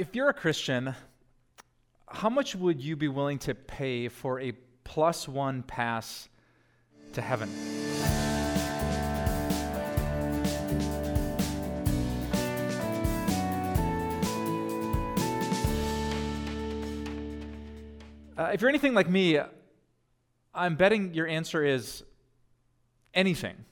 [0.00, 0.94] If you're a Christian,
[2.08, 6.30] how much would you be willing to pay for a plus one pass
[7.12, 7.50] to heaven?
[18.38, 19.38] Uh, if you're anything like me,
[20.54, 22.04] I'm betting your answer is
[23.12, 23.66] anything.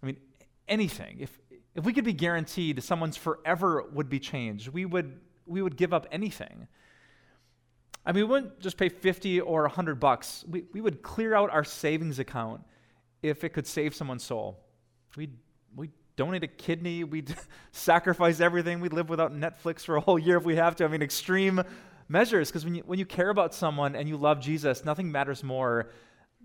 [0.00, 0.18] I mean,
[0.68, 1.16] anything.
[1.18, 1.36] If,
[1.76, 5.92] if we could be guaranteed someone's forever would be changed, we would, we would give
[5.92, 6.66] up anything.
[8.04, 10.44] I mean, we wouldn't just pay 50 or 100 bucks.
[10.48, 12.62] We, we would clear out our savings account
[13.22, 14.58] if it could save someone's soul.
[15.16, 15.36] We'd,
[15.74, 17.04] we'd donate a kidney.
[17.04, 17.34] We'd
[17.72, 18.80] sacrifice everything.
[18.80, 20.84] We'd live without Netflix for a whole year if we have to.
[20.84, 21.62] I mean, extreme
[22.08, 22.48] measures.
[22.48, 25.90] Because when you, when you care about someone and you love Jesus, nothing matters more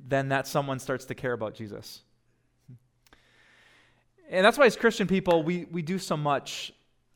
[0.08, 2.02] than that someone starts to care about Jesus.
[4.31, 6.71] And that's why, as Christian people, we, we do so much,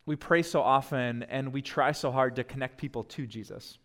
[0.06, 3.78] we pray so often, and we try so hard to connect people to Jesus.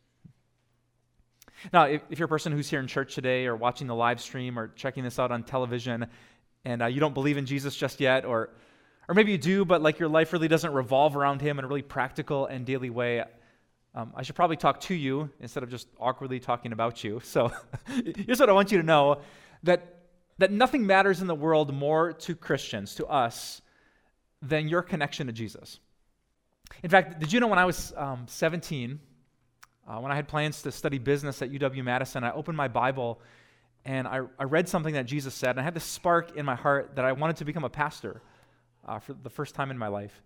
[1.73, 4.21] Now, if, if you're a person who's here in church today, or watching the live
[4.21, 6.09] stream, or checking this out on television,
[6.65, 8.51] and uh, you don't believe in Jesus just yet, or,
[9.09, 11.69] or maybe you do, but like your life really doesn't revolve around Him in a
[11.69, 13.23] really practical and daily way,
[13.95, 17.21] um, I should probably talk to you instead of just awkwardly talking about you.
[17.23, 17.53] So
[18.17, 19.21] here's what I want you to know
[19.63, 20.00] that,
[20.41, 23.61] that nothing matters in the world more to Christians, to us,
[24.41, 25.79] than your connection to Jesus.
[26.83, 28.99] In fact, did you know when I was um, 17,
[29.87, 33.21] uh, when I had plans to study business at UW Madison, I opened my Bible
[33.85, 36.55] and I, I read something that Jesus said, and I had this spark in my
[36.55, 38.23] heart that I wanted to become a pastor
[38.87, 40.23] uh, for the first time in my life.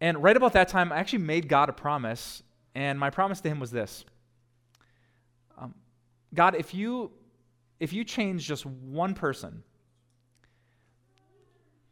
[0.00, 2.42] And right about that time, I actually made God a promise,
[2.74, 4.04] and my promise to him was this
[5.58, 5.74] um,
[6.32, 7.10] God, if you,
[7.82, 9.64] if you change just one person,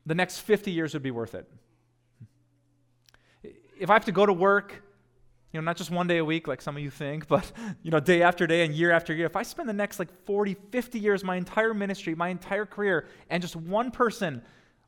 [0.07, 1.51] the next 50 years would be worth it.
[3.77, 4.85] If I have to go to work,
[5.53, 7.51] you know, not just one day a week like some of you think, but,
[7.83, 10.11] you know, day after day and year after year, if I spend the next like
[10.27, 14.43] 40, 50 years, my entire ministry, my entire career, and just one person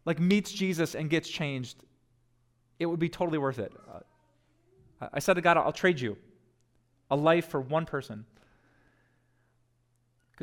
[0.05, 1.83] like meets Jesus and gets changed,
[2.79, 3.73] it would be totally worth it.
[3.93, 6.17] Uh, I said to God, I'll trade you
[7.11, 8.25] a life for one person.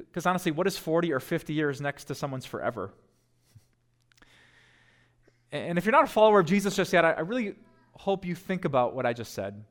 [0.07, 2.91] Because honestly, what is 40 or 50 years next to someone's forever?
[5.51, 7.55] And if you're not a follower of Jesus just yet, I really
[7.93, 9.63] hope you think about what I just said.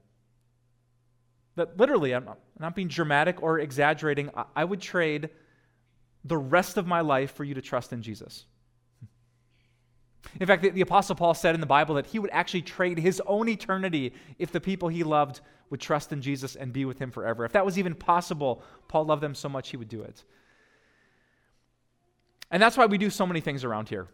[1.54, 2.28] That literally, I'm
[2.58, 5.30] not being dramatic or exaggerating, I would trade
[6.24, 8.44] the rest of my life for you to trust in Jesus.
[10.40, 12.98] In fact, the, the, Apostle Paul said in the Bible that he would actually trade
[12.98, 15.40] his own eternity if the people he loved
[15.70, 17.44] would trust in Jesus and be with him forever.
[17.44, 20.24] If that was even possible, Paul loved them so much he would do it.
[22.50, 24.08] And that's why we do so many things around here.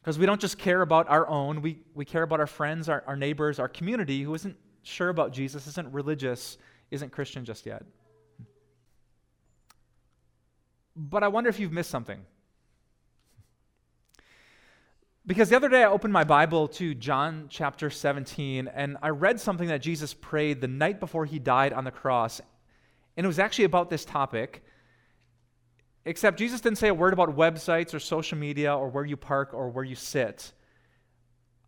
[0.00, 3.02] Because we don't just care about our own, we, we care about our friends, our,
[3.06, 6.58] our neighbors, our community who isn't sure about Jesus, isn't religious,
[6.90, 7.84] isn't Christian just yet.
[10.96, 12.20] But I wonder if you've missed something.
[15.26, 19.40] Because the other day I opened my Bible to John chapter 17, and I read
[19.40, 22.42] something that Jesus prayed the night before he died on the cross.
[23.16, 24.62] And it was actually about this topic,
[26.04, 29.54] except Jesus didn't say a word about websites or social media or where you park
[29.54, 30.52] or where you sit.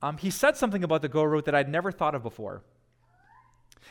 [0.03, 2.63] Um, he said something about the Go route that I'd never thought of before.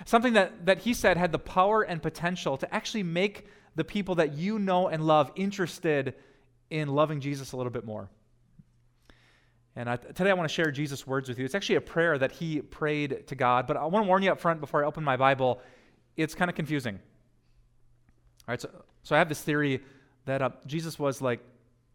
[0.05, 4.13] Something that, that he said had the power and potential to actually make the people
[4.15, 6.13] that you know and love interested
[6.69, 8.11] in loving Jesus a little bit more.
[9.75, 11.43] And I, today I want to share Jesus' words with you.
[11.43, 14.31] It's actually a prayer that he prayed to God, but I want to warn you
[14.31, 15.61] up front before I open my Bible,
[16.15, 16.95] it's kind of confusing.
[16.95, 18.69] All right, so,
[19.03, 19.81] so I have this theory
[20.25, 21.41] that uh, Jesus was like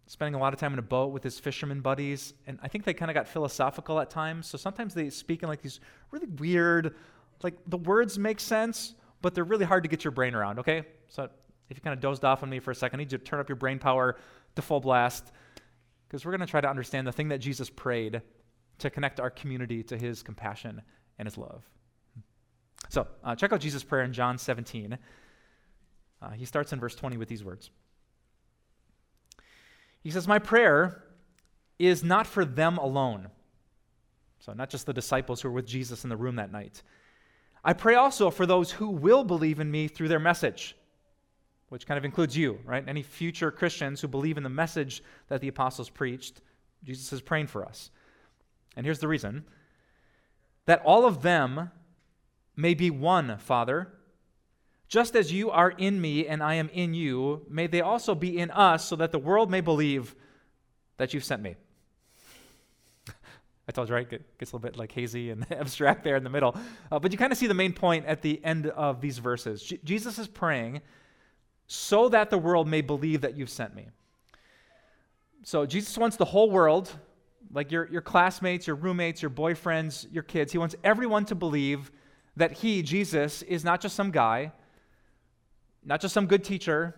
[0.07, 2.85] spending a lot of time in a boat with his fisherman buddies, and I think
[2.85, 4.47] they kind of got philosophical at times.
[4.47, 5.81] So sometimes they speak in like these
[6.11, 6.95] really weird,
[7.43, 10.83] like the words make sense, but they're really hard to get your brain around, okay?
[11.09, 11.29] So
[11.71, 13.25] if you kind of dozed off on me for a second, I need you to
[13.25, 14.17] turn up your brain power
[14.57, 15.33] to full blast
[16.11, 18.21] because we're going to try to understand the thing that Jesus prayed
[18.79, 20.83] to connect our community to his compassion
[21.19, 21.63] and his love.
[22.89, 24.99] So, uh, check out Jesus' prayer in John 17.
[26.21, 27.71] Uh, he starts in verse 20 with these words
[30.03, 31.05] He says, My prayer
[31.79, 33.29] is not for them alone.
[34.41, 36.83] So, not just the disciples who were with Jesus in the room that night.
[37.63, 40.75] I pray also for those who will believe in me through their message
[41.71, 42.85] which kind of includes you, right?
[42.87, 46.43] Any future Christians who believe in the message that the apostles preached,
[46.85, 47.91] Jesus is praying for us.
[48.77, 49.45] And here's the reason
[50.67, 51.71] that all of them
[52.57, 53.89] may be one, Father.
[54.89, 58.37] Just as you are in me and I am in you, may they also be
[58.37, 60.17] in us, so that the world may believe
[60.97, 61.55] that you've sent me.
[63.69, 64.13] I told you, right?
[64.13, 66.57] It gets a little bit like hazy and abstract there in the middle.
[66.91, 69.63] Uh, but you kind of see the main point at the end of these verses.
[69.63, 70.81] J- Jesus is praying
[71.73, 73.87] so that the world may believe that you've sent me.
[75.45, 76.91] So Jesus wants the whole world,
[77.53, 81.93] like your, your classmates, your roommates, your boyfriends, your kids, he wants everyone to believe
[82.35, 84.51] that he, Jesus, is not just some guy,
[85.85, 86.97] not just some good teacher,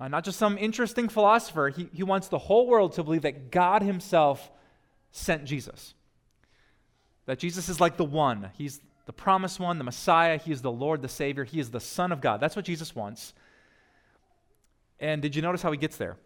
[0.00, 1.68] uh, not just some interesting philosopher.
[1.68, 4.50] He, he wants the whole world to believe that God himself
[5.10, 5.92] sent Jesus.
[7.26, 8.52] That Jesus is like the one.
[8.56, 10.38] He's the promised one, the Messiah.
[10.38, 11.44] He is the Lord, the Savior.
[11.44, 12.40] He is the Son of God.
[12.40, 13.34] That's what Jesus wants.
[14.98, 16.16] And did you notice how he gets there?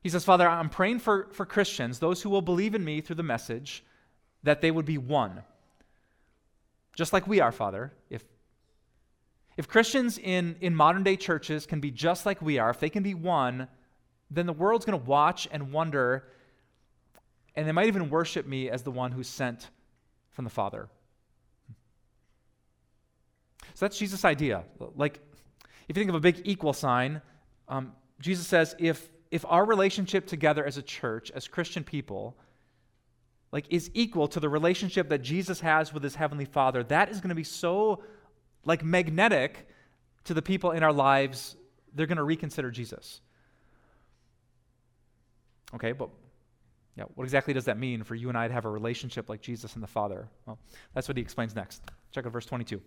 [0.00, 3.16] He says, Father, I'm praying for, for Christians, those who will believe in me through
[3.16, 3.84] the message,
[4.42, 5.42] that they would be one.
[6.94, 7.92] Just like we are, Father.
[8.08, 8.24] If,
[9.56, 12.88] if Christians in, in modern day churches can be just like we are, if they
[12.88, 13.68] can be one,
[14.30, 16.28] then the world's going to watch and wonder,
[17.54, 19.70] and they might even worship me as the one who's sent
[20.30, 20.88] from the Father.
[23.74, 24.64] So that's Jesus' idea.
[24.94, 25.20] Like,
[25.88, 27.22] if you think of a big equal sign,
[27.68, 32.36] um, Jesus says if, if our relationship together as a church, as Christian people,
[33.52, 37.20] like is equal to the relationship that Jesus has with his heavenly Father, that is
[37.20, 38.02] going to be so
[38.64, 39.68] like magnetic
[40.24, 41.56] to the people in our lives,
[41.94, 43.20] they're going to reconsider Jesus.
[45.74, 46.10] Okay, but
[46.96, 49.40] yeah, what exactly does that mean for you and I to have a relationship like
[49.40, 50.28] Jesus and the Father?
[50.46, 50.58] Well,
[50.94, 51.82] that's what he explains next.
[52.12, 52.80] Check out verse 22.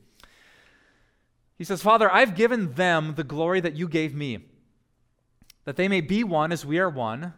[1.59, 4.39] He says, Father, I've given them the glory that you gave me,
[5.65, 7.33] that they may be one as we are one,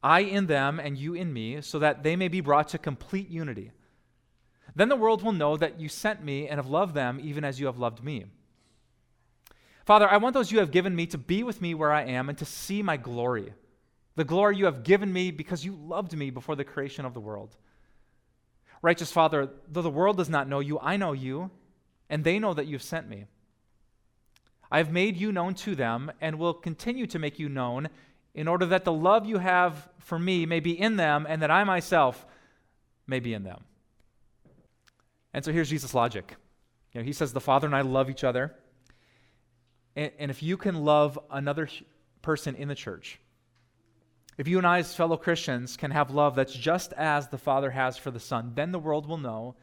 [0.00, 3.28] I in them and you in me, so that they may be brought to complete
[3.28, 3.72] unity.
[4.76, 7.58] Then the world will know that you sent me and have loved them even as
[7.58, 8.26] you have loved me.
[9.84, 12.28] Father, I want those you have given me to be with me where I am
[12.28, 13.54] and to see my glory,
[14.14, 17.20] the glory you have given me because you loved me before the creation of the
[17.20, 17.56] world.
[18.82, 21.50] Righteous Father, though the world does not know you, I know you,
[22.08, 23.26] and they know that you've sent me.
[24.74, 27.90] I have made you known to them and will continue to make you known
[28.34, 31.50] in order that the love you have for me may be in them and that
[31.52, 32.26] I myself
[33.06, 33.62] may be in them.
[35.32, 36.34] And so here's Jesus' logic.
[36.92, 38.52] You know, he says, The Father and I love each other.
[39.94, 41.68] And, and if you can love another
[42.20, 43.20] person in the church,
[44.38, 47.70] if you and I, as fellow Christians, can have love that's just as the Father
[47.70, 49.54] has for the Son, then the world will know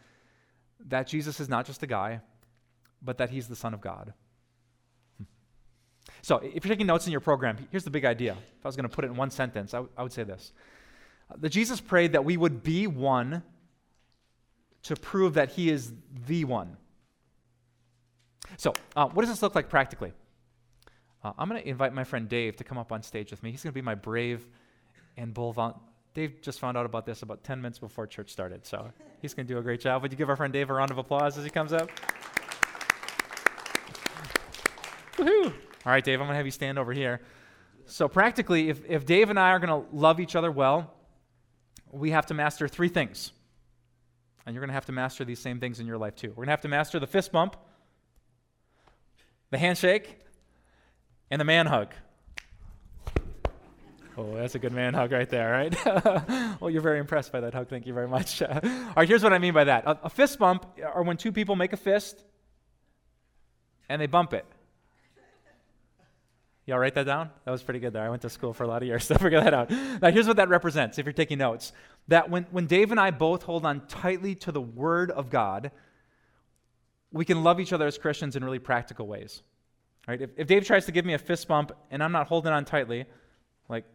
[0.87, 2.21] that Jesus is not just a guy,
[3.01, 4.13] but that he's the Son of God.
[6.21, 8.33] So, if you're taking notes in your program, here's the big idea.
[8.33, 10.23] If I was going to put it in one sentence, I, w- I would say
[10.23, 10.53] this
[11.39, 13.43] that Jesus prayed that we would be one
[14.83, 15.93] to prove that he is
[16.27, 16.77] the one.
[18.57, 20.11] So, uh, what does this look like practically?
[21.23, 23.51] Uh, I'm going to invite my friend Dave to come up on stage with me.
[23.51, 24.47] He's going to be my brave
[25.17, 25.53] and bull.
[25.53, 25.81] Vol-
[26.13, 29.47] Dave just found out about this about 10 minutes before church started, so he's going
[29.47, 30.01] to do a great job.
[30.01, 31.89] Would you give our friend Dave a round of applause as he comes up?
[35.17, 35.53] Woohoo!
[35.85, 37.21] All right, Dave, I'm going to have you stand over here.
[37.87, 40.93] So, practically, if, if Dave and I are going to love each other well,
[41.91, 43.31] we have to master three things.
[44.45, 46.29] And you're going to have to master these same things in your life, too.
[46.29, 47.55] We're going to have to master the fist bump,
[49.49, 50.19] the handshake,
[51.29, 51.93] and the man hug.
[54.17, 55.85] Oh, that's a good man hug right there, right?
[56.61, 57.69] well, you're very impressed by that hug.
[57.69, 58.41] Thank you very much.
[58.41, 58.59] All
[58.95, 61.55] right, here's what I mean by that a, a fist bump are when two people
[61.55, 62.21] make a fist
[63.89, 64.45] and they bump it.
[66.67, 67.29] Y'all write that down?
[67.45, 68.03] That was pretty good there.
[68.03, 69.71] I went to school for a lot of years, so figure that out.
[69.71, 71.73] Now, here's what that represents if you're taking notes.
[72.07, 75.71] That when, when Dave and I both hold on tightly to the Word of God,
[77.11, 79.41] we can love each other as Christians in really practical ways.
[80.07, 80.21] Right?
[80.21, 82.65] If, if Dave tries to give me a fist bump and I'm not holding on
[82.65, 83.05] tightly,
[83.67, 83.85] like,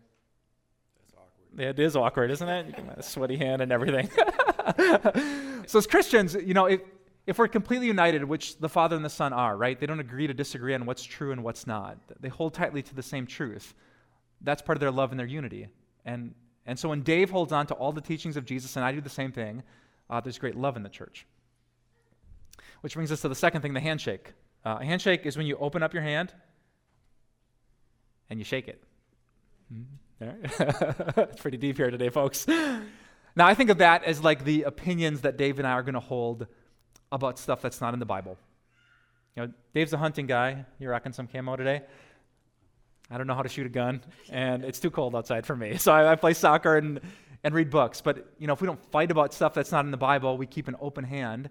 [1.00, 1.64] That's awkward.
[1.64, 2.66] it is awkward, isn't it?
[2.66, 4.08] You get my sweaty hand and everything.
[5.66, 6.80] so as Christians, you know, if,
[7.26, 9.78] if we're completely united, which the Father and the Son are, right?
[9.78, 11.99] They don't agree to disagree on what's true and what's not.
[12.21, 13.75] They hold tightly to the same truth.
[14.40, 15.68] That's part of their love and their unity.
[16.04, 16.35] And,
[16.66, 19.00] and so when Dave holds on to all the teachings of Jesus and I do
[19.00, 19.64] the same thing,
[20.09, 21.26] uh, there's great love in the church.
[22.83, 24.33] Which brings us to the second thing the handshake.
[24.64, 26.33] Uh, a handshake is when you open up your hand
[28.30, 28.83] and you shake it.
[29.73, 31.21] Mm-hmm.
[31.21, 32.47] it's pretty deep here today, folks.
[32.47, 35.95] Now, I think of that as like the opinions that Dave and I are going
[35.95, 36.47] to hold
[37.12, 38.36] about stuff that's not in the Bible.
[39.36, 40.64] You know, Dave's a hunting guy.
[40.78, 41.82] You're rocking some camo today.
[43.10, 45.76] I don't know how to shoot a gun, and it's too cold outside for me.
[45.78, 47.00] So I, I, play soccer and,
[47.44, 48.00] and read books.
[48.00, 50.46] But you know, if we don't fight about stuff that's not in the Bible, we
[50.46, 51.48] keep an open hand,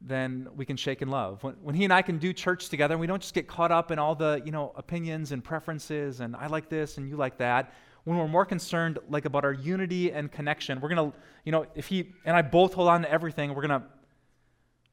[0.00, 1.42] then we can shake in love.
[1.42, 3.90] When, when he and I can do church together, we don't just get caught up
[3.90, 7.38] in all the you know opinions and preferences, and I like this and you like
[7.38, 7.72] that.
[8.04, 10.80] when we're more concerned like about our unity and connection.
[10.80, 11.12] We're to,
[11.44, 13.82] you know, if he and I both hold on to everything, we're to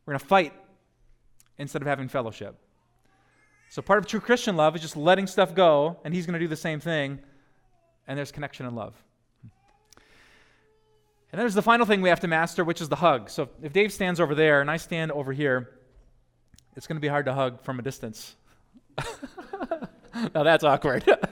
[0.10, 0.54] we're going to fight
[1.60, 2.56] instead of having fellowship.
[3.70, 6.40] So part of true Christian love is just letting stuff go, and he's going to
[6.40, 7.20] do the same thing,
[8.08, 8.96] and there's connection and love.
[11.32, 13.30] And there's the final thing we have to master, which is the hug.
[13.30, 15.70] So if Dave stands over there and I stand over here,
[16.76, 18.36] it's going to be hard to hug from a distance.
[20.34, 21.04] now that's awkward.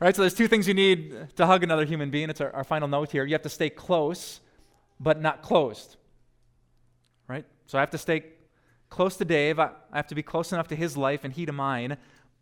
[0.00, 2.28] right, so there's two things you need to hug another human being.
[2.28, 3.24] It's our, our final note here.
[3.24, 4.40] You have to stay close,
[4.98, 5.96] but not closed.
[7.70, 8.24] So I have to stay
[8.88, 9.60] close to Dave.
[9.60, 11.98] I, I have to be close enough to his life and he to mine.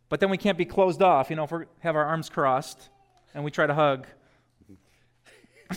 [0.08, 1.28] But then we can't be closed off.
[1.28, 2.88] You know, if we have our arms crossed
[3.34, 4.06] and we try to hug,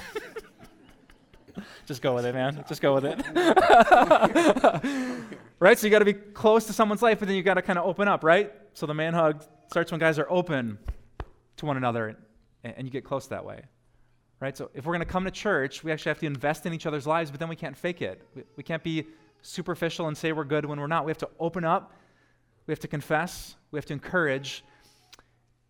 [1.86, 2.64] Just go with it, man.
[2.70, 3.20] Just go with it.
[5.60, 5.78] right?
[5.78, 7.78] So you got to be close to someone's life, but then you got to kind
[7.78, 8.54] of open up, right?
[8.74, 10.78] So the man hug starts when guys are open
[11.58, 12.16] to one another,
[12.64, 13.64] and, and you get close that way.
[14.40, 14.56] Right?
[14.56, 16.86] So if we're going to come to church, we actually have to invest in each
[16.86, 18.26] other's lives, but then we can't fake it.
[18.34, 19.08] We, we can't be
[19.42, 21.06] superficial and say we're good when we're not.
[21.06, 21.94] We have to open up,
[22.68, 24.64] we have to confess, we have to encourage.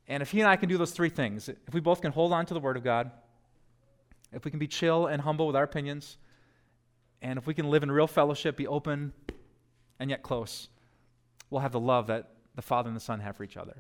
[0.07, 2.33] And if he and I can do those three things, if we both can hold
[2.33, 3.11] on to the Word of God,
[4.33, 6.17] if we can be chill and humble with our opinions,
[7.21, 9.13] and if we can live in real fellowship, be open
[9.99, 10.69] and yet close,
[11.49, 13.77] we'll have the love that the Father and the Son have for each other.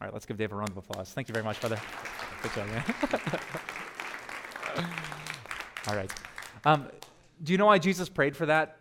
[0.00, 1.12] All right, let's give Dave a round of applause.
[1.12, 1.80] Thank you very much, brother.
[2.42, 2.82] Good job, man.
[5.86, 6.12] All right.
[6.64, 6.88] Um,
[7.42, 8.78] do you know why Jesus prayed for that?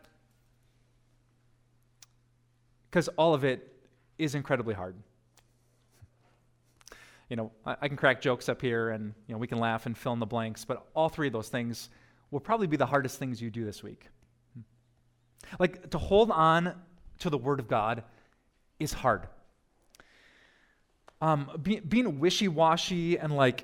[2.90, 3.74] Because all of it
[4.18, 4.96] is incredibly hard
[7.32, 9.86] you know, I, I, can crack jokes up here and, you know, we can laugh
[9.86, 11.90] and fill in the blanks, but all three of those things
[12.30, 14.10] will probably be the hardest things you do this week.
[15.58, 16.76] Like to hold on
[17.20, 18.04] to the Word of God
[18.82, 19.28] is hard.
[21.22, 23.64] Um, be, being wishy washy and like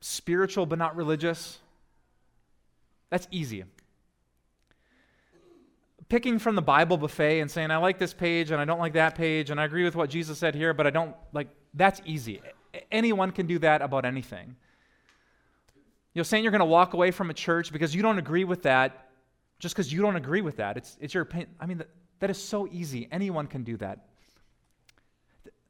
[0.00, 1.60] spiritual but not religious,
[3.10, 3.62] that's easy.
[6.08, 8.92] Picking from the Bible buffet and saying, I like this page and I don't like
[8.92, 12.00] that page and I agree with what Jesus said here, but I don't like, that's
[12.04, 12.40] easy
[12.90, 14.56] anyone can do that about anything.
[16.14, 18.44] You know, saying you're going to walk away from a church because you don't agree
[18.44, 19.08] with that,
[19.58, 21.50] just because you don't agree with that, it's, it's your opinion.
[21.60, 21.88] I mean, that,
[22.20, 23.08] that is so easy.
[23.10, 24.06] Anyone can do that.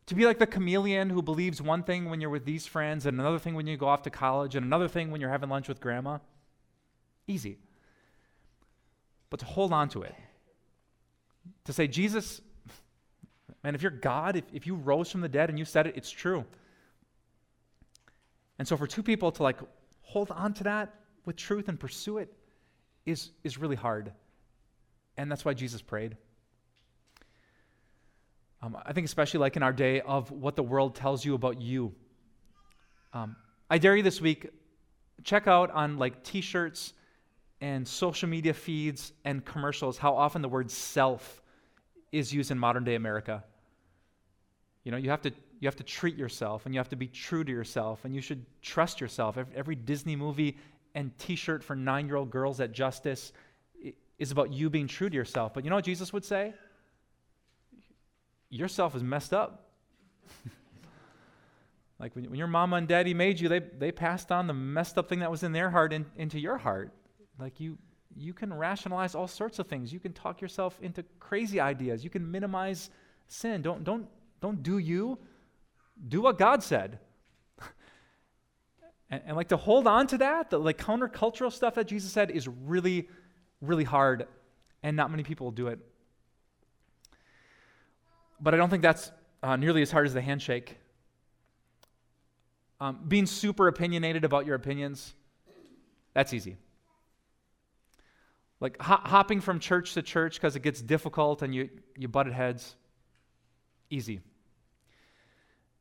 [0.07, 3.19] To be like the chameleon who believes one thing when you're with these friends, and
[3.19, 5.67] another thing when you go off to college, and another thing when you're having lunch
[5.67, 6.19] with grandma,
[7.26, 7.59] easy.
[9.35, 10.14] But to hold on to it,
[11.64, 12.41] to say, Jesus,
[13.64, 15.97] man, if you're God, if, if you rose from the dead and you said it,
[15.97, 16.45] it's true.
[18.61, 19.59] And so for two people to like
[20.03, 22.33] hold on to that with truth and pursue it
[23.07, 24.12] is, is really hard.
[25.17, 26.17] And that's why Jesus prayed.
[28.62, 31.61] Um, I think, especially like in our day of what the world tells you about
[31.61, 31.93] you.
[33.12, 33.35] Um,
[33.69, 34.50] I dare you this week,
[35.25, 36.93] check out on like t shirts
[37.64, 41.40] and social media feeds and commercials how often the word self
[42.12, 43.42] is used in modern day America.
[44.85, 45.30] You know, you have to
[45.61, 48.21] you have to treat yourself and you have to be true to yourself and you
[48.21, 49.38] should trust yourself.
[49.56, 50.59] Every Disney movie
[50.94, 53.33] and t shirt for nine year old girls at Justice
[54.18, 55.54] is about you being true to yourself.
[55.54, 56.52] But you know what Jesus would say?
[58.50, 59.71] Yourself is messed up.
[61.99, 64.99] like when, when, your mama and daddy made you, they, they passed on the messed
[64.99, 66.92] up thing that was in their heart in, into your heart.
[67.38, 67.79] Like you,
[68.17, 69.93] you can rationalize all sorts of things.
[69.93, 72.05] You can talk yourself into crazy ideas.
[72.05, 72.91] You can minimize
[73.26, 73.62] sin.
[73.62, 74.07] Don't, don't,
[74.41, 75.19] don't do you
[76.09, 76.99] do what God said.
[79.11, 82.31] and, and, like to hold on to that, the like countercultural stuff that Jesus said
[82.31, 83.09] is really,
[83.61, 84.26] really hard,
[84.83, 85.79] and not many people do it.
[88.41, 89.11] But I don't think that's
[89.43, 90.76] uh, nearly as hard as the handshake.
[92.81, 95.14] Um, being super opinionated about your opinions,
[96.12, 96.57] that's easy.
[98.64, 102.33] Like ho- hopping from church to church because it gets difficult and you, you butted
[102.33, 102.75] heads,
[103.90, 104.21] easy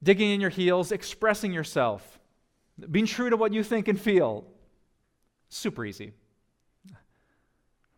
[0.03, 2.19] digging in your heels, expressing yourself,
[2.91, 4.43] being true to what you think and feel.
[5.49, 6.13] Super easy.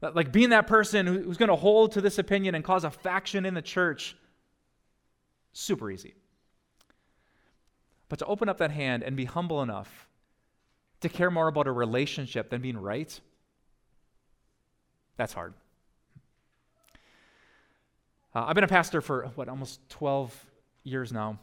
[0.02, 3.46] Like being that person who's going to hold to this opinion and cause a faction
[3.46, 4.16] in the church.
[5.52, 6.14] Super easy.
[8.08, 10.08] But to open up that hand and be humble enough
[11.02, 13.20] to care more about a relationship than being right,
[15.18, 15.54] that's hard.
[18.34, 20.46] Uh, I've been a pastor for, what, almost 12
[20.84, 21.40] years now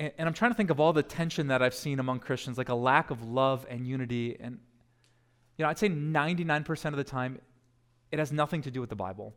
[0.00, 2.58] and, and I'm trying to think of all the tension that I've seen among Christians,
[2.58, 4.36] like a lack of love and unity.
[4.40, 4.58] And,
[5.56, 7.38] you know, I'd say 99% of the time,
[8.10, 9.34] it has nothing to do with the Bible.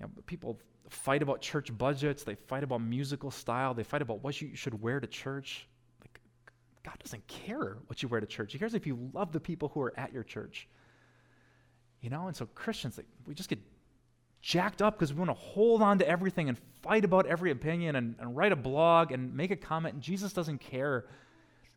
[0.00, 4.24] You know, people fight about church budgets, they fight about musical style, they fight about
[4.24, 5.68] what you should wear to church.
[6.84, 8.52] God doesn't care what you wear to church.
[8.52, 10.68] He cares if you love the people who are at your church.
[12.00, 13.60] You know, and so Christians, like, we just get
[14.40, 17.94] jacked up because we want to hold on to everything and fight about every opinion
[17.94, 19.94] and, and write a blog and make a comment.
[19.94, 21.06] And Jesus doesn't care.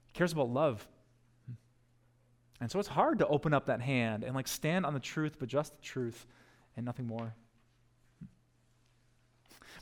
[0.08, 0.88] He cares about love.
[2.60, 5.36] And so it's hard to open up that hand and like stand on the truth,
[5.38, 6.26] but just the truth
[6.76, 7.36] and nothing more.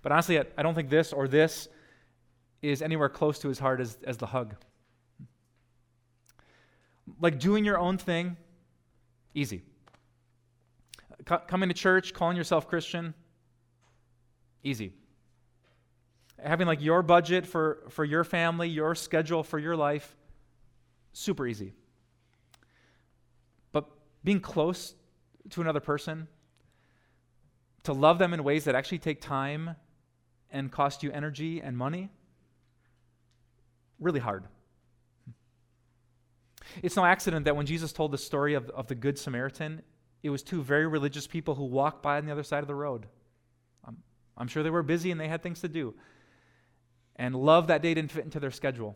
[0.01, 1.69] But honestly, I, I don't think this or this
[2.61, 4.55] is anywhere close to as hard as, as the hug.
[7.19, 8.37] Like doing your own thing,
[9.33, 9.63] easy.
[11.27, 13.13] C- coming to church, calling yourself Christian,
[14.63, 14.93] easy.
[16.43, 20.15] Having like your budget for, for your family, your schedule for your life,
[21.13, 21.73] super easy.
[23.71, 23.85] But
[24.23, 24.95] being close
[25.51, 26.27] to another person,
[27.83, 29.75] to love them in ways that actually take time
[30.51, 32.09] and cost you energy and money,
[33.99, 34.45] really hard.
[36.81, 39.81] It's no accident that when Jesus told the story of, of the Good Samaritan,
[40.21, 42.75] it was two very religious people who walked by on the other side of the
[42.75, 43.07] road.
[43.85, 43.97] I'm,
[44.37, 45.93] I'm sure they were busy and they had things to do.
[47.15, 48.95] And love that day didn't fit into their schedule.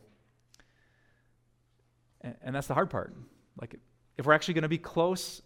[2.22, 3.16] And, and that's the hard part.
[3.60, 3.76] Like,
[4.18, 5.42] if we're actually going to be close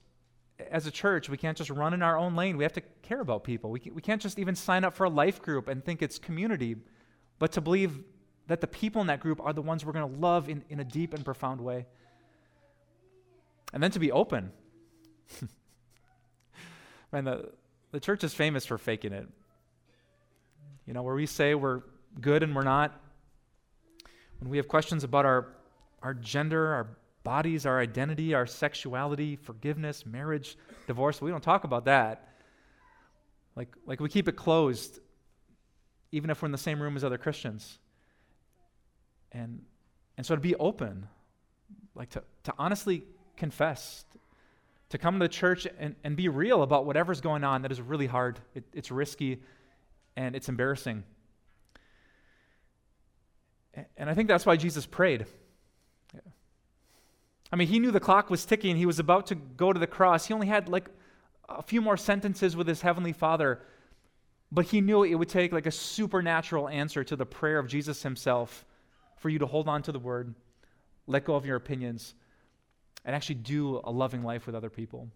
[0.70, 2.56] as a church, we can't just run in our own lane.
[2.58, 3.72] We have to care about people.
[3.72, 6.20] We, can, we can't just even sign up for a life group and think it's
[6.20, 6.76] community,
[7.40, 8.04] but to believe
[8.48, 10.80] that the people in that group are the ones we're going to love in, in
[10.80, 11.88] a deep and profound way.
[13.74, 14.52] And then to be open.
[17.12, 17.50] Man, the,
[17.92, 19.28] the church is famous for faking it.
[20.86, 21.82] You know, where we say we're
[22.20, 23.00] good and we're not.
[24.40, 25.56] When we have questions about our,
[26.02, 31.86] our gender, our bodies, our identity, our sexuality, forgiveness, marriage, divorce, we don't talk about
[31.86, 32.30] that.
[33.56, 35.00] Like, like we keep it closed,
[36.12, 37.78] even if we're in the same room as other Christians.
[39.32, 39.62] And,
[40.18, 41.08] and so to be open,
[41.96, 43.04] like to, to honestly
[43.42, 44.06] confess,
[44.90, 47.82] to come to the church and, and be real about whatever's going on that is
[47.82, 48.40] really hard.
[48.54, 49.42] It, it's risky
[50.16, 51.04] and it's embarrassing.
[53.98, 55.26] And I think that's why Jesus prayed.
[57.52, 58.76] I mean, he knew the clock was ticking.
[58.76, 60.28] He was about to go to the cross.
[60.28, 60.88] He only had like
[61.50, 63.60] a few more sentences with his heavenly Father,
[64.52, 68.04] but he knew it would take like a supernatural answer to the prayer of Jesus
[68.04, 68.66] himself
[69.18, 70.36] for you to hold on to the word,
[71.08, 72.14] let go of your opinions,
[73.06, 75.08] and actually do a loving life with other people.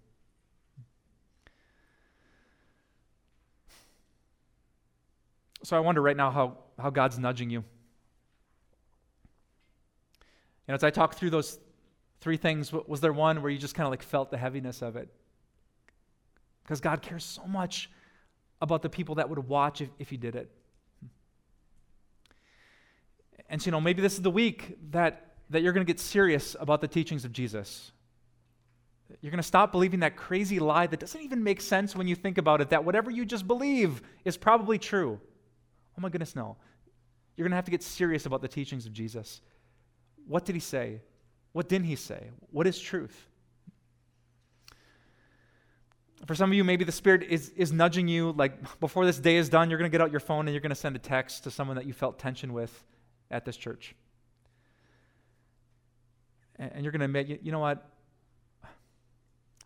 [5.64, 7.64] So I wonder right now how, how God's nudging you.
[10.68, 11.60] You know, as I talk through those
[12.22, 14.96] three things, was there one where you just kind of like felt the heaviness of
[14.96, 15.10] it?
[16.64, 17.90] Because God cares so much
[18.62, 20.50] about the people that would watch if, if you did it.
[23.50, 26.00] And so, you know, maybe this is the week that that you're going to get
[26.00, 27.92] serious about the teachings of Jesus.
[29.22, 32.16] You're going to stop believing that crazy lie that doesn't even make sense when you
[32.16, 35.20] think about it, that whatever you just believe is probably true.
[35.98, 36.58] Oh my goodness, no.
[37.38, 39.42] You're going to have to get serious about the teachings of Jesus.
[40.28, 41.02] What did he say?
[41.52, 42.30] What didn't he say?
[42.52, 43.28] What is truth?
[46.26, 49.36] For some of you, maybe the Spirit is, is nudging you, like before this day
[49.36, 51.00] is done, you're going to get out your phone and you're going to send a
[51.00, 52.84] text to someone that you felt tension with
[53.30, 53.94] at this church
[56.58, 57.90] and you're going to admit, you know what?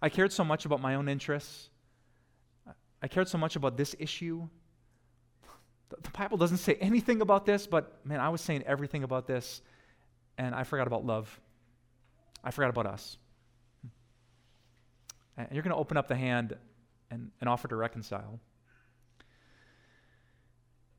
[0.02, 1.70] I cared so much about my own interests.
[3.02, 4.48] I cared so much about this issue.
[5.90, 9.62] The Bible doesn't say anything about this, but man, I was saying everything about this,
[10.38, 11.40] and I forgot about love.
[12.44, 13.18] I forgot about us.
[15.38, 16.56] And you're going to open up the hand
[17.10, 18.40] and, and offer to reconcile.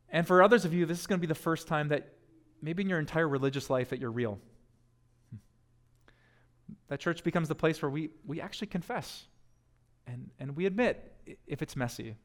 [0.08, 2.14] And for others of you, this is going to be the first time that
[2.60, 4.38] maybe in your entire religious life that you're real.
[6.90, 9.28] That church becomes the place where we, we actually confess
[10.08, 11.12] and, and we admit
[11.46, 12.16] if it's messy.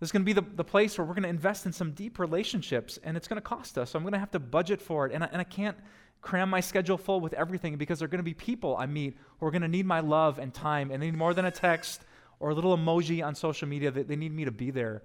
[0.00, 1.90] This is going to be the, the place where we're going to invest in some
[1.90, 3.90] deep relationships and it's going to cost us.
[3.90, 5.12] So I'm going to have to budget for it.
[5.12, 5.76] And I, and I can't
[6.22, 9.18] cram my schedule full with everything because there are going to be people I meet
[9.38, 11.50] who are going to need my love and time and they need more than a
[11.50, 12.04] text
[12.40, 13.90] or a little emoji on social media.
[13.90, 15.02] That they need me to be there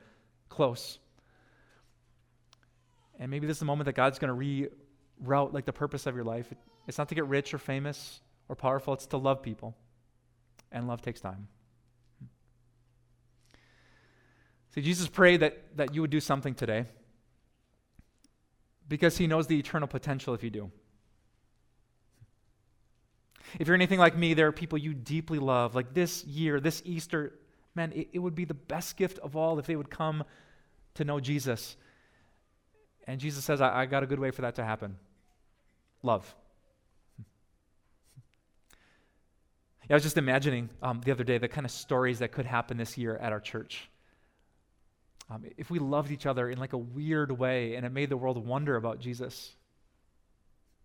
[0.48, 1.00] close.
[3.20, 4.80] And maybe this is the moment that God's going to
[5.28, 6.54] reroute like the purpose of your life.
[6.88, 9.76] It's not to get rich or famous or powerful, it's to love people.
[10.72, 11.48] And love takes time.
[14.74, 16.86] See, Jesus prayed that, that you would do something today
[18.88, 20.72] because he knows the eternal potential if you do.
[23.60, 25.76] If you're anything like me, there are people you deeply love.
[25.76, 27.34] Like this year, this Easter,
[27.76, 30.24] Man, it, it would be the best gift of all if they would come
[30.96, 31.76] to know Jesus.
[33.08, 34.98] And Jesus says, I, I got a good way for that to happen
[36.04, 36.36] love.
[39.90, 42.46] Yeah, I was just imagining um, the other day the kind of stories that could
[42.46, 43.90] happen this year at our church.
[45.30, 48.18] Um, if we loved each other in like a weird way and it made the
[48.18, 49.54] world wonder about Jesus.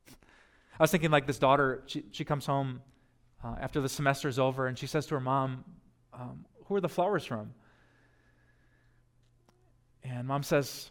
[0.08, 2.80] I was thinking like this daughter, she, she comes home
[3.44, 5.64] uh, after the semester is over and she says to her mom,
[6.12, 7.52] um, Who are the flowers from?
[10.02, 10.90] And mom says,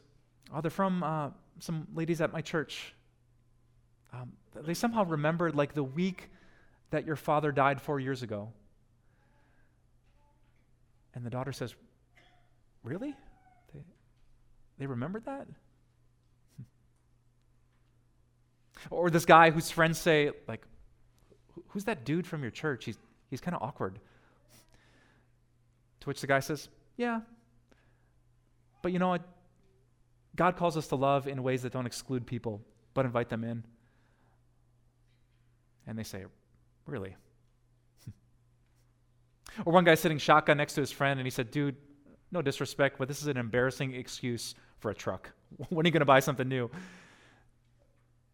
[0.53, 2.93] Oh, they're from uh, some ladies at my church.
[4.13, 6.29] Um, they somehow remembered like the week
[6.89, 8.49] that your father died four years ago.
[11.13, 11.75] And the daughter says,
[12.83, 13.15] Really?
[13.73, 13.81] They,
[14.79, 15.47] they remembered that?
[18.91, 20.61] Or this guy whose friends say, like,
[21.69, 22.85] who's that dude from your church?
[22.85, 22.97] He's,
[23.29, 23.99] he's kind of awkward.
[26.01, 27.21] To which the guy says, Yeah.
[28.83, 29.27] But you know what?
[30.35, 32.61] God calls us to love in ways that don't exclude people,
[32.93, 33.63] but invite them in.
[35.87, 36.25] And they say,
[36.87, 37.15] Really?
[39.65, 41.75] or one guy sitting shotgun next to his friend, and he said, Dude,
[42.31, 45.31] no disrespect, but this is an embarrassing excuse for a truck.
[45.69, 46.69] when are you going to buy something new?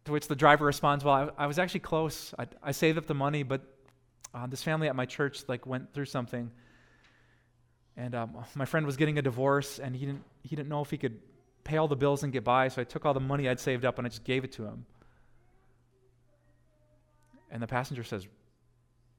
[0.06, 2.32] To which the driver responds, Well, I, I was actually close.
[2.38, 3.62] I, I, saved up the money, but
[4.34, 6.50] uh, this family at my church like went through something.
[7.96, 10.90] And um, my friend was getting a divorce, and he didn't, he didn't know if
[10.90, 11.20] he could
[11.64, 13.84] pay all the bills and get by, so I took all the money I'd saved
[13.84, 14.84] up and I just gave it to him.
[17.50, 18.26] And the passenger says,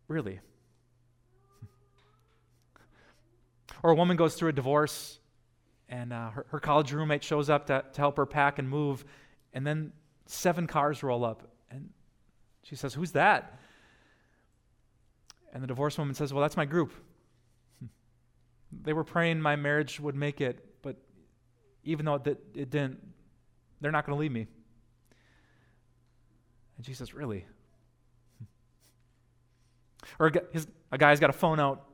[0.08, 0.40] Really?
[3.86, 5.20] or a woman goes through a divorce,
[5.90, 9.06] and uh, her, her, college roommate shows up to, to help her pack and move,
[9.54, 9.94] and then
[10.26, 11.48] seven cars roll up.
[11.70, 11.92] And
[12.64, 13.60] she says, Who's that?
[15.54, 16.94] And the divorce woman says, Well, that's my group.
[18.82, 20.96] They were praying my marriage would make it, but
[21.84, 23.00] even though it, it didn't,
[23.82, 24.48] they're not going to leave me.
[26.78, 27.46] And she says, Really?
[30.20, 31.86] Or a, his, a guy's got a phone out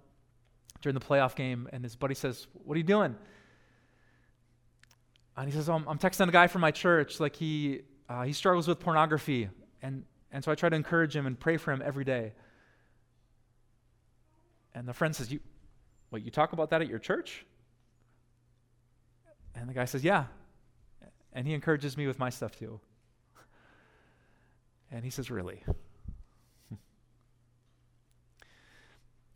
[0.81, 3.15] during the playoff game, and his buddy says, What are you doing?
[5.37, 7.19] And he says, oh, I'm, I'm texting a guy from my church.
[7.19, 9.49] Like, he, uh, he struggles with pornography.
[9.81, 12.33] And, and so I try to encourage him and pray for him every day.
[14.75, 15.39] And the friend says, You,
[16.11, 17.45] Wait, you talk about that at your church?
[19.55, 20.25] And the guy says, Yeah.
[21.33, 22.79] And he encourages me with my stuff too.
[24.91, 25.63] And he says, Really?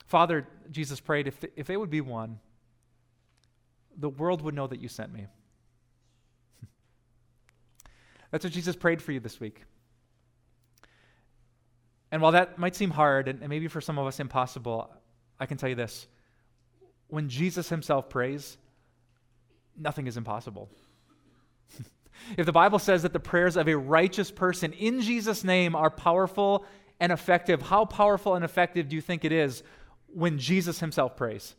[0.05, 2.39] Father, Jesus prayed, if, if they would be one,
[3.97, 5.25] the world would know that you sent me.
[8.31, 9.63] That's what Jesus prayed for you this week.
[12.11, 14.89] And while that might seem hard, and, and maybe for some of us impossible,
[15.39, 16.07] I can tell you this
[17.07, 18.57] when Jesus himself prays,
[19.77, 20.69] nothing is impossible.
[22.37, 25.89] if the Bible says that the prayers of a righteous person in Jesus' name are
[25.89, 26.65] powerful
[26.99, 29.63] and effective, how powerful and effective do you think it is
[30.15, 31.55] when Jesus himself prays?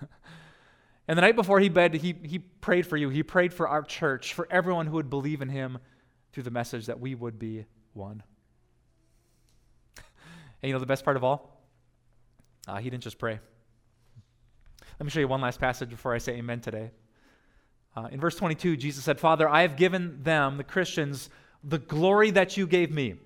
[1.08, 3.08] and the night before he bed, he, he prayed for you.
[3.08, 5.78] He prayed for our church, for everyone who would believe in him
[6.32, 8.22] through the message that we would be one.
[10.62, 11.60] And you know the best part of all?
[12.66, 13.38] Uh, he didn't just pray.
[14.98, 16.90] Let me show you one last passage before I say amen today.
[17.96, 21.28] Uh, in verse 22, Jesus said, Father, I have given them, the Christians,
[21.62, 23.16] the glory that you gave me.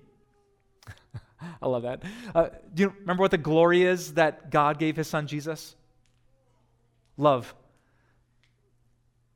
[1.61, 2.03] I love that.
[2.33, 5.75] Uh, do you remember what the glory is that God gave his son Jesus?
[7.17, 7.53] Love.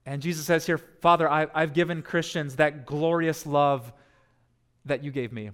[0.06, 3.92] And Jesus says here, Father, I, I've given Christians that glorious love
[4.86, 5.52] that you gave me.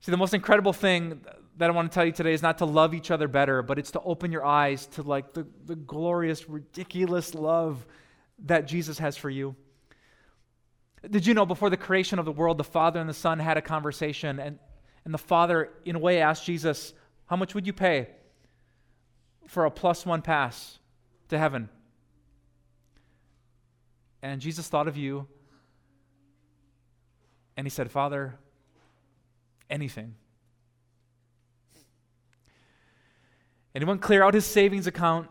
[0.00, 1.20] See, the most incredible thing
[1.56, 3.78] that I want to tell you today is not to love each other better, but
[3.78, 7.86] it's to open your eyes to like the, the glorious, ridiculous love
[8.44, 9.56] that Jesus has for you.
[11.10, 13.56] Did you know before the creation of the world, the Father and the Son had
[13.56, 14.58] a conversation, and,
[15.04, 16.94] and the Father, in a way, asked Jesus,
[17.26, 18.08] How much would you pay
[19.46, 20.78] for a plus one pass
[21.28, 21.68] to heaven?
[24.22, 25.28] And Jesus thought of you,
[27.56, 28.38] and he said, Father,
[29.70, 30.14] anything.
[33.76, 35.28] and he clear out his savings account,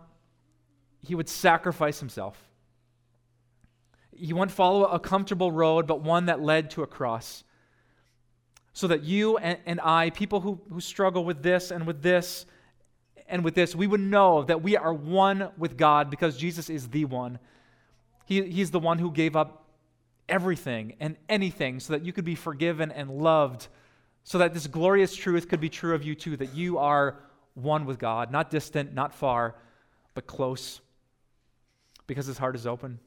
[1.02, 2.38] he would sacrifice himself.
[4.18, 7.44] He wouldn't follow a comfortable road, but one that led to a cross.
[8.74, 12.46] So that you and, and I, people who, who struggle with this and with this
[13.28, 16.90] and with this, we would know that we are one with God because Jesus is
[16.90, 17.40] the one.
[18.26, 19.66] He, he's the one who gave up
[20.28, 23.68] everything and anything so that you could be forgiven and loved,
[24.24, 27.20] so that this glorious truth could be true of you too, that you are
[27.54, 29.56] one with God, not distant, not far,
[30.14, 30.82] but close,
[32.08, 33.00] because his heart is open.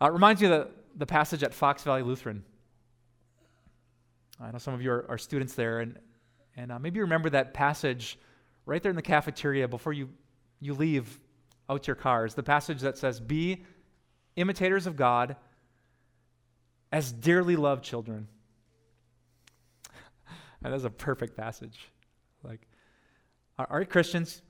[0.00, 2.44] Uh, it reminds me of the, the passage at Fox Valley Lutheran.
[4.40, 5.98] I know some of you are, are students there, and,
[6.56, 8.18] and uh, maybe you remember that passage
[8.66, 10.10] right there in the cafeteria before you,
[10.60, 11.18] you leave
[11.70, 12.34] out your cars.
[12.34, 13.64] The passage that says, Be
[14.36, 15.36] imitators of God
[16.92, 18.28] as dearly loved children.
[20.62, 21.78] and that's a perfect passage.
[22.42, 22.60] Like,
[23.58, 24.42] all right, Christians,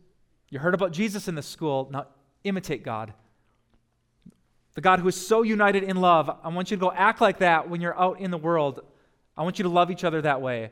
[0.50, 1.88] you heard about Jesus in the school.
[1.92, 2.06] Now
[2.44, 3.12] imitate God.
[4.76, 6.30] The God who is so united in love.
[6.44, 8.80] I want you to go act like that when you're out in the world.
[9.34, 10.70] I want you to love each other that way.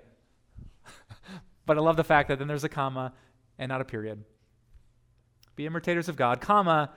[1.67, 3.15] but I love the fact that then there's a comma
[3.59, 4.23] and not a period.
[5.57, 6.91] Be imitators of God, comma,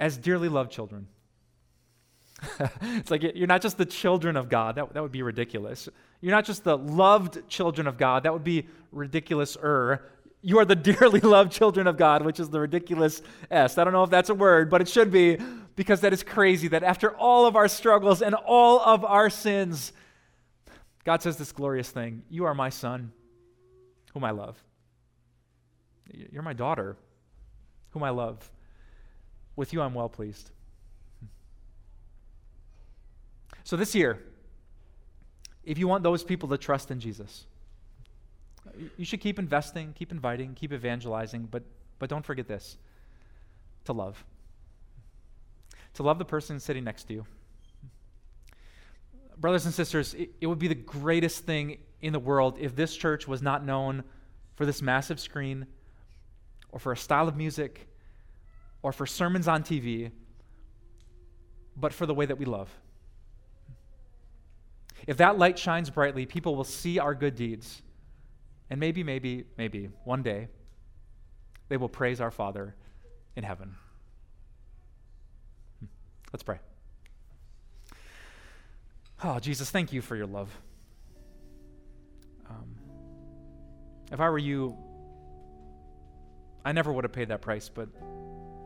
[0.00, 1.06] as dearly loved children.
[2.82, 4.76] it's like you're not just the children of God.
[4.76, 5.86] That, that would be ridiculous.
[6.22, 8.22] You're not just the loved children of God.
[8.22, 10.02] That would be ridiculous er.
[10.42, 13.78] You are the dearly loved children of God, which is the ridiculous S.
[13.78, 15.38] I don't know if that's a word, but it should be
[15.76, 19.92] because that is crazy that after all of our struggles and all of our sins,
[21.04, 23.12] God says this glorious thing You are my son,
[24.12, 24.62] whom I love.
[26.12, 26.96] You're my daughter,
[27.90, 28.50] whom I love.
[29.56, 30.50] With you, I'm well pleased.
[33.64, 34.22] So, this year,
[35.64, 37.44] if you want those people to trust in Jesus,
[38.96, 41.62] you should keep investing, keep inviting, keep evangelizing, but,
[41.98, 42.76] but don't forget this
[43.84, 44.24] to love.
[45.94, 47.26] To love the person sitting next to you.
[49.38, 52.96] Brothers and sisters, it, it would be the greatest thing in the world if this
[52.96, 54.04] church was not known
[54.56, 55.66] for this massive screen
[56.70, 57.88] or for a style of music
[58.82, 60.10] or for sermons on TV,
[61.76, 62.68] but for the way that we love.
[65.06, 67.82] If that light shines brightly, people will see our good deeds.
[68.70, 70.48] And maybe, maybe, maybe one day
[71.68, 72.74] they will praise our Father
[73.36, 73.74] in heaven.
[75.80, 75.86] Hmm.
[76.32, 76.58] Let's pray.
[79.24, 80.48] Oh, Jesus, thank you for your love.
[82.48, 82.76] Um,
[84.12, 84.76] if I were you,
[86.64, 87.88] I never would have paid that price, but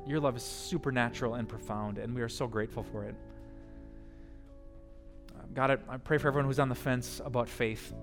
[0.07, 3.15] your love is supernatural and profound, and we are so grateful for it.
[5.35, 7.95] Uh, God, I, I pray for everyone who's on the fence about faith,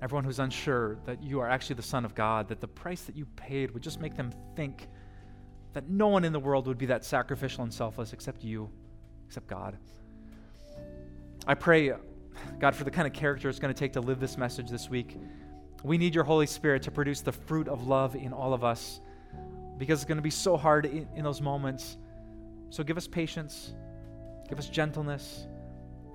[0.00, 3.16] everyone who's unsure that you are actually the Son of God, that the price that
[3.16, 4.88] you paid would just make them think
[5.72, 8.70] that no one in the world would be that sacrificial and selfless except you,
[9.26, 9.76] except God.
[11.46, 11.92] I pray,
[12.58, 14.88] God, for the kind of character it's going to take to live this message this
[14.88, 15.16] week.
[15.82, 19.00] We need your Holy Spirit to produce the fruit of love in all of us
[19.78, 21.96] because it's going to be so hard in, in those moments.
[22.70, 23.74] So give us patience,
[24.48, 25.46] give us gentleness,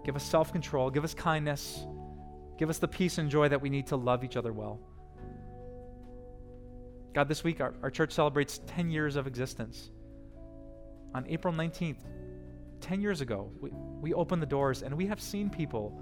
[0.05, 1.85] give us self control, give us kindness,
[2.63, 4.79] give us the peace and joy that we need to love each other well.
[7.13, 9.91] God, this week our, our church celebrates 10 years of existence.
[11.13, 11.97] On April 19th,
[12.79, 16.01] 10 years ago, we, we opened the doors and we have seen people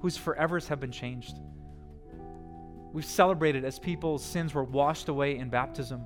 [0.00, 1.36] whose forevers have been changed.
[2.92, 6.04] We've celebrated as people's sins were washed away in baptism.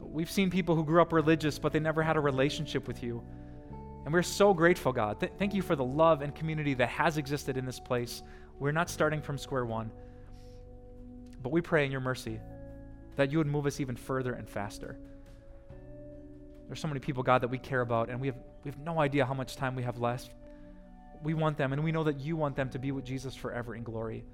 [0.00, 3.24] We've seen people who grew up religious, but they never had a relationship with you.
[4.04, 5.18] And we're so grateful, God.
[5.18, 8.22] Th- thank you for the love and community that has existed in this place.
[8.58, 9.90] We're not starting from square one.
[11.42, 12.40] But we pray in your mercy
[13.16, 14.98] that you would move us even further and faster.
[16.66, 18.98] There's so many people, God, that we care about, and we have, we have no
[18.98, 20.34] idea how much time we have left.
[21.22, 23.74] We want them, and we know that you want them to be with Jesus forever
[23.74, 24.24] in glory.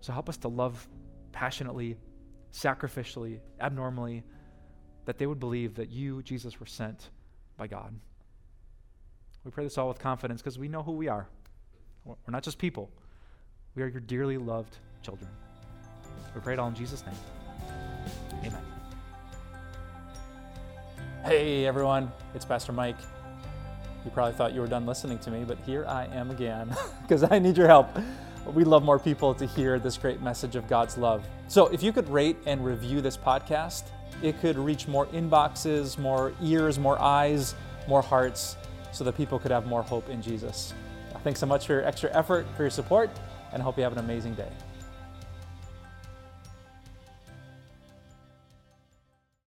[0.00, 0.86] So help us to love
[1.32, 1.96] passionately,
[2.52, 4.22] sacrificially, abnormally,
[5.04, 7.10] that they would believe that you, Jesus, were sent
[7.56, 7.98] by God.
[9.44, 11.28] We pray this all with confidence because we know who we are.
[12.04, 12.90] We're not just people,
[13.78, 15.30] we are your dearly loved children.
[16.34, 17.14] We pray it all in Jesus' name.
[18.44, 18.60] Amen.
[21.24, 22.96] Hey everyone, it's Pastor Mike.
[24.04, 27.22] You probably thought you were done listening to me, but here I am again because
[27.22, 27.96] I need your help.
[28.52, 31.24] We love more people to hear this great message of God's love.
[31.46, 33.84] So if you could rate and review this podcast,
[34.24, 37.54] it could reach more inboxes, more ears, more eyes,
[37.86, 38.56] more hearts,
[38.90, 40.74] so that people could have more hope in Jesus.
[41.22, 43.10] Thanks so much for your extra effort, for your support,
[43.52, 44.50] and I hope you have an amazing day.